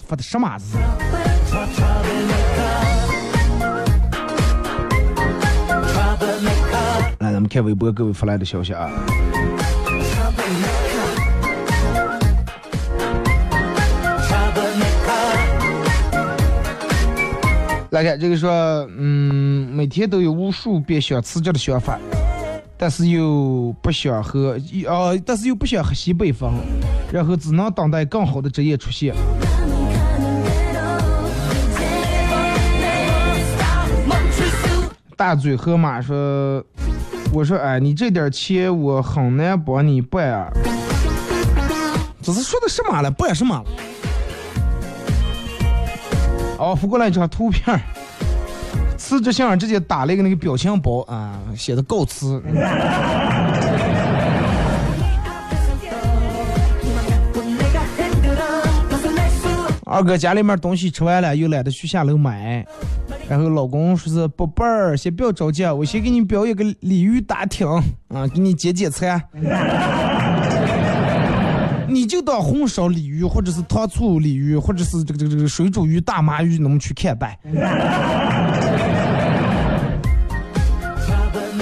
[0.07, 0.77] 发的什么字？
[7.21, 8.91] 来，咱们看微博各位发来的消息啊。
[17.95, 18.51] 来看这个说，
[18.99, 21.97] 嗯，每天都有无数遍想辞职的想法，
[22.77, 26.55] 但是又不想和，呃，但是又不想喝西北风，
[27.13, 29.15] 然后只能等待更好的职业出现。
[35.17, 36.61] 大嘴河马说
[37.33, 40.49] ：“我说，哎，你这点钱我很难帮你办啊。
[42.21, 43.09] 这是说的什么了？
[43.09, 43.63] 办什么？
[46.59, 47.81] 哦，发过来一张图片，
[48.97, 52.43] 辞职信上直接打了一个那个表情包啊，写的告辞。
[59.87, 62.67] 二哥家里面东西吃完了，又懒得去下楼买，
[63.29, 67.69] 然后老公说是宝贝儿，先不要着急，我先给你表演个鲤鱼打挺
[68.09, 69.23] 啊，给你解解馋。
[71.95, 77.39] 你就当红烧鲤鱼，或者是糖醋鲤鱼，或者是这个这个这个水煮鱼、大麻鱼，那么去看待。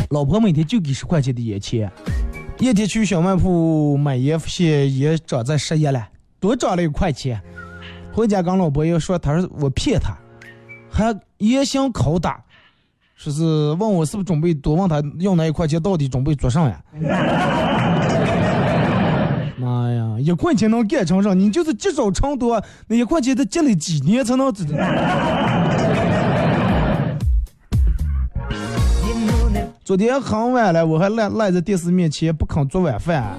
[0.08, 1.92] 老婆每天就给十块钱的烟钱，
[2.58, 6.08] 一天去小卖铺买烟，发现烟涨在十一了，
[6.40, 7.38] 多涨了一块钱。
[8.10, 10.16] 回家跟老婆又说，他说我骗他，
[10.90, 12.42] 还严刑拷打，
[13.16, 16.82] 说是问我是不是准备多问他要那一块钱到底准备做啥呀？
[19.62, 21.32] 妈呀，一块钱能干成啥？
[21.34, 24.52] 你就是积少成多，那一块钱得积累几年才能？
[29.84, 33.36] 昨天很晚了，我还赖赖在电视面前不肯做晚饭，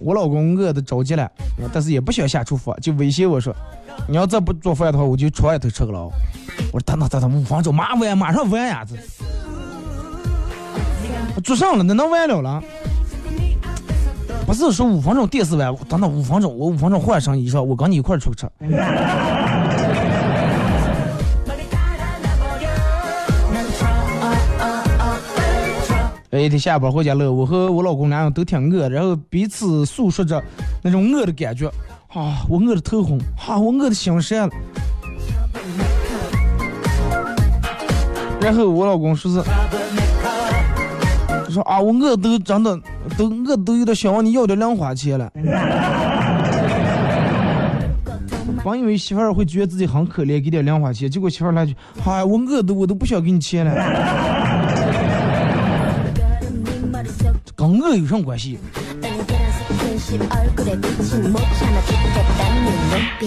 [0.00, 1.30] 我老公饿得着急了，
[1.72, 3.54] 但是也不想下厨房，就威胁我说
[4.08, 6.10] ：“你要再不做饭的话，我就床外头吃个了。”
[6.72, 8.82] 我说：“等等等等，五分钟，马完马上完呀！
[11.34, 12.62] 这做上了，那能完了了？
[14.54, 18.48] 不是说五分钟电视完，等等五分钟，我五分钟换上衣裳，我跟你一块儿出去吃。”
[26.30, 30.42] 哎，一天下班回家了，我和我老公俩人都挺饿，然后彼此诉说着
[30.82, 31.68] 那种饿的感觉。
[32.08, 34.54] 啊，我饿得头红，啊，我饿得心善了。
[38.40, 39.38] 然后我老公说是，
[41.54, 42.78] 说啊，我饿都真的
[43.16, 45.30] 都饿都有点想问你要点零花钱了。
[48.64, 53.72] 本以为媳妇儿会觉得自己很可怜，给点零花钱，结果媳妇儿来句，哎，我饿的我都不想给你钱了。
[57.54, 58.58] 跟饿有什么关系？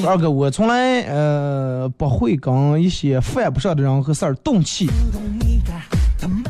[0.05, 4.89] 二哥，我从来呃不会跟一些犯不上的人和事儿动气。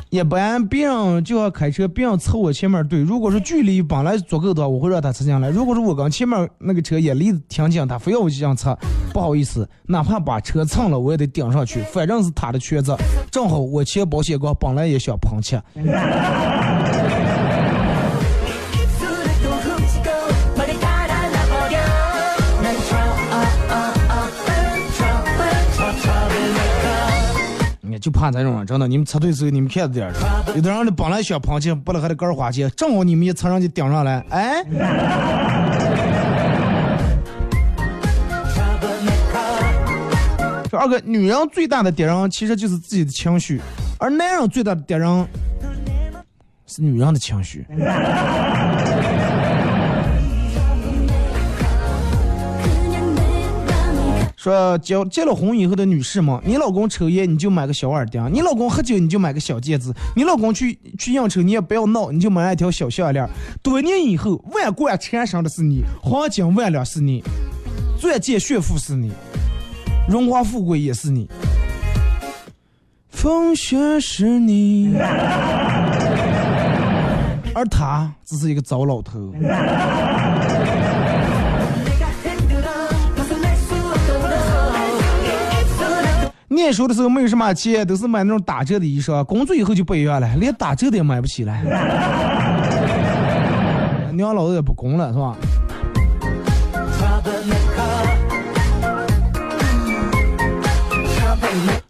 [0.09, 5.49] 一般别人就要开车，别人凑我前面对，如果说距离本来足够的话，我会让他蹭进来。
[5.49, 8.73] 如果说我跟前面那个车也离得挺近，他非要我这样蹭，
[9.13, 12.95] 不好意思，哪怕把车蹭了，我也得顶上去，反正是他的圈子。
[13.29, 15.41] 正好我骑保险杠本来也想碰
[27.99, 30.13] 就怕这种人，真的，你们插队时候你们看着点儿，
[30.55, 34.63] 有的人的本来想螃蟹，不了还得个儿花钱，正好你们一蹭上去顶上来，哎，
[40.69, 43.61] 说二哥，女人最大的敌人其实就是自己的情绪，
[43.97, 45.27] 而男人最大的敌人
[46.65, 47.65] 是女人的情绪。
[54.47, 63.27] 说结结了婚以后的女士们，你老公抽烟你就买个小耳钉，你老公喝酒你就买个小戒指，你老公去去应酬你也不要闹，你就买一条小项链。
[63.61, 67.21] 多年以后，万贯缠身的是你，黄金万两是你，
[67.99, 69.11] 钻戒炫富是你，
[70.07, 71.29] 荣华富贵也是你，
[73.09, 74.95] 风雪是你，
[77.53, 79.33] 而他只是一个糟老头。
[86.57, 89.23] 念书的时候没有什么钱，都是买那种打折的衣裳。
[89.23, 91.55] 工作以后就不一样了，连打折的也买不起了。
[94.11, 95.35] 娘老子也不供了，是吧？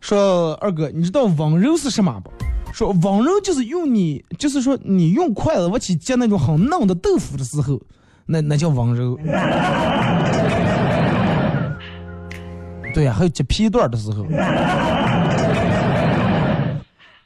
[0.02, 2.30] 说二哥，你知道温柔是什么不？
[2.74, 7.80] 说温柔就是用你，就是说你用筷子我去夹那种很嫩的豆腐的时候，
[8.26, 9.18] 那那叫温柔。
[12.98, 14.26] 对呀、还有截皮段的时候。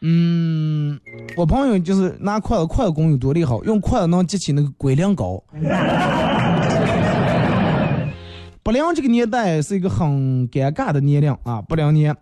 [0.02, 1.00] 嗯，
[1.38, 5.42] 我朋友就是拿筷子，筷子工有多厉害，用筷子能激起那个龟苓膏。
[8.62, 12.14] 不良这个年代是一个很尴尬的年龄啊，不良年。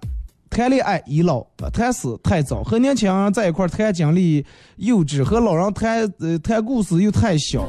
[0.52, 1.44] 谈恋爱已老，
[1.74, 4.46] 谈死太早，和年轻人在一块儿谈经历
[4.76, 7.68] 幼稚，和老人谈呃谈故事又太小。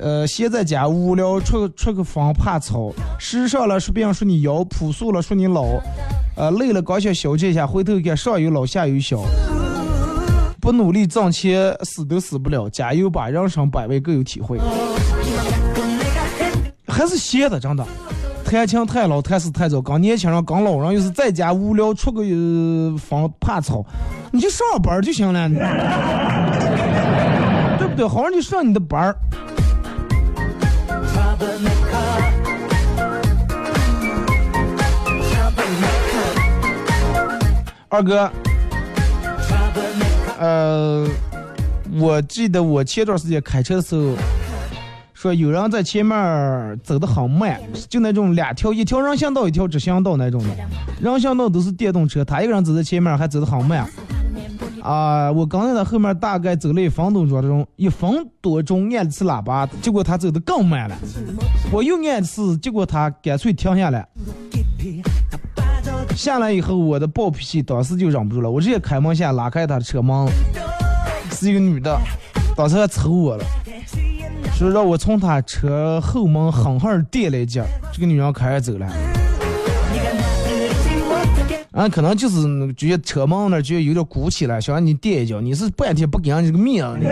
[0.00, 5.64] 呃，闲在家无聊，出出个风怕吵，时尚了说别人说你妖，朴素了说你老，
[6.36, 9.22] 呃，累了刚想消解一下，回头看上有老下有小，
[10.60, 14.58] 不努力挣钱死都死不了，加油吧，人生百味各有体会。
[16.86, 17.84] 还是闲的，真的，
[18.44, 23.84] 谈情太老，谈死太早，刚年轻人刚老人又是在家无聊，出个呃风怕吵，
[24.32, 25.48] 你就上班就行了，
[27.78, 28.06] 对不对？
[28.06, 29.16] 好好就上你的班儿。
[37.88, 38.30] 二哥，
[40.38, 41.06] 呃，
[41.98, 44.14] 我记得我前段时间开车的时候，
[45.14, 47.58] 说有人在前面走的很慢，
[47.88, 50.48] 就那种两条，一条人行道，一条直行道那种的，
[51.00, 53.88] 人行道都是电动车，他一个人走在前面还走得很慢。
[54.86, 58.08] 啊、我刚才他后面大概走了一分多钟，一分
[58.40, 60.96] 多钟按了次喇叭，结果他走得更慢了。
[61.72, 64.06] 我又按次，结果他干脆停下来。
[66.14, 70.28] 下来以后，我的暴脾气当时就忍不住了，我直接开门下拉开他的车门，
[71.32, 71.98] 是一个女的，
[72.56, 73.44] 当时还抽我了，
[74.54, 78.86] 说让我从他车后门狠狠电了一脚，这个女人开始走了。
[81.76, 87.06] 啊，可能就是觉得车门那觉得有点鼓起来，想让你垫一脚，你是半天不给人这个面子。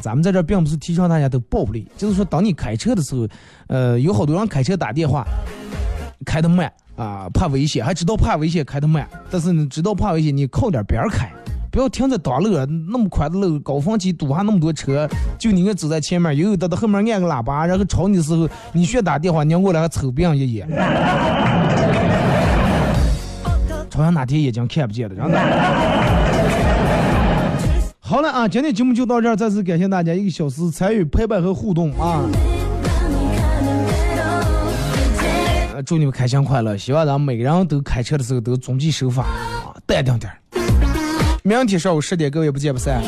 [0.00, 3.28] 咱们在这并不是提倡大家都暴力，就是说，当你开车的时候，
[3.66, 5.22] 呃，有好多人开车打电话，
[6.24, 11.30] 开的慢啊，怕危险，还知道怕危险开的慢，但是你知道怕危险，你靠点边开，
[11.72, 12.50] 不要停在大路，
[12.90, 15.08] 那么宽的路，高峰期堵上那么多车，
[15.38, 20.68] 就你个走在前面，悠悠的到后面按个喇叭，然后吵你的时候，你需要打电话，拧过来还瞅别人一眼，
[23.88, 25.38] 朝阳哪天眼睛看不见的，真的。
[28.00, 32.20] 好了啊，今天节目就到这儿，再次感谢大家一个小时参与陪伴和互动啊！
[35.86, 40.36] 祝你们开心快乐，希望咱们每个人都开车的时候都遵纪守法啊，淡定点儿。
[41.44, 43.02] 明天上午十点，各位不见不散。